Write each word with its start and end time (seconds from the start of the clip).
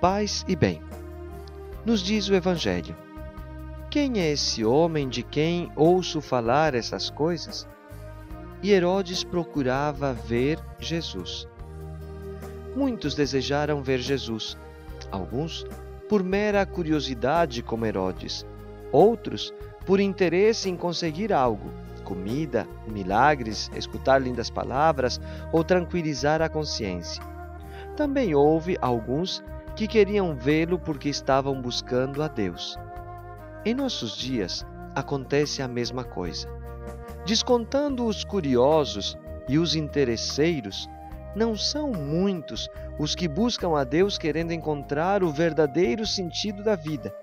paz 0.00 0.44
e 0.46 0.54
bem. 0.54 0.82
Nos 1.84 2.00
diz 2.00 2.28
o 2.28 2.34
Evangelho: 2.34 2.94
Quem 3.90 4.20
é 4.20 4.32
esse 4.32 4.64
homem 4.64 5.08
de 5.08 5.22
quem 5.22 5.70
ouço 5.74 6.20
falar 6.20 6.74
essas 6.74 7.08
coisas? 7.08 7.66
E 8.62 8.72
Herodes 8.72 9.22
procurava 9.22 10.12
ver 10.12 10.58
Jesus. 10.78 11.48
Muitos 12.74 13.14
desejaram 13.14 13.82
ver 13.82 13.98
Jesus, 13.98 14.56
alguns 15.10 15.66
por 16.08 16.22
mera 16.22 16.64
curiosidade, 16.66 17.62
como 17.62 17.86
Herodes, 17.86 18.44
outros 18.92 19.52
por 19.86 20.00
interesse 20.00 20.68
em 20.68 20.76
conseguir 20.76 21.32
algo, 21.32 21.70
comida, 22.04 22.66
milagres, 22.86 23.70
escutar 23.74 24.20
lindas 24.20 24.50
palavras 24.50 25.20
ou 25.52 25.64
tranquilizar 25.64 26.42
a 26.42 26.48
consciência. 26.48 27.22
Também 27.96 28.34
houve 28.34 28.76
alguns 28.80 29.42
que 29.76 29.86
queriam 29.86 30.34
vê-lo 30.34 30.78
porque 30.78 31.10
estavam 31.10 31.60
buscando 31.60 32.22
a 32.22 32.28
Deus. 32.28 32.78
Em 33.62 33.74
nossos 33.74 34.16
dias 34.16 34.64
acontece 34.94 35.60
a 35.60 35.68
mesma 35.68 36.02
coisa. 36.02 36.48
Descontando 37.26 38.06
os 38.06 38.24
curiosos 38.24 39.18
e 39.46 39.58
os 39.58 39.76
interesseiros, 39.76 40.88
não 41.34 41.54
são 41.54 41.92
muitos 41.92 42.68
os 42.98 43.14
que 43.14 43.28
buscam 43.28 43.76
a 43.76 43.84
Deus 43.84 44.16
querendo 44.16 44.52
encontrar 44.52 45.22
o 45.22 45.30
verdadeiro 45.30 46.06
sentido 46.06 46.62
da 46.62 46.74
vida 46.74 47.14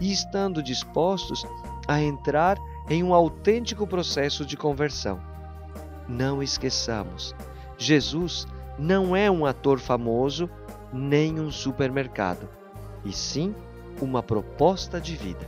e 0.00 0.12
estando 0.12 0.62
dispostos 0.62 1.44
a 1.88 2.00
entrar 2.00 2.56
em 2.88 3.02
um 3.02 3.12
autêntico 3.12 3.84
processo 3.84 4.46
de 4.46 4.56
conversão. 4.56 5.20
Não 6.08 6.40
esqueçamos, 6.40 7.34
Jesus 7.76 8.46
não 8.78 9.16
é 9.16 9.28
um 9.28 9.44
ator 9.44 9.80
famoso 9.80 10.48
nem 10.96 11.38
um 11.38 11.50
supermercado, 11.50 12.48
e 13.04 13.12
sim 13.12 13.54
uma 14.00 14.22
proposta 14.22 15.00
de 15.00 15.14
vida. 15.14 15.46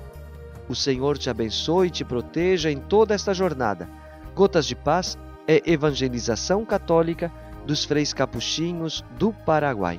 O 0.69 0.75
Senhor 0.75 1.17
te 1.17 1.31
abençoe 1.31 1.89
e 1.89 1.91
te 1.91 2.05
proteja 2.05 2.71
em 2.71 2.79
toda 2.79 3.15
esta 3.15 3.33
jornada. 3.33 3.89
Gotas 4.35 4.67
de 4.67 4.77
Paz 4.77 5.17
é 5.47 5.63
evangelização 5.65 6.65
católica 6.65 7.33
dos 7.67 7.85
freis 7.85 8.13
capuchinhos 8.13 9.03
do 9.19 9.33
Paraguai. 9.33 9.99